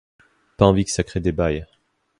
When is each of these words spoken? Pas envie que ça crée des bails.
Pas 0.57 0.65
envie 0.65 0.83
que 0.83 0.89
ça 0.89 1.03
crée 1.03 1.19
des 1.19 1.31
bails. 1.31 1.67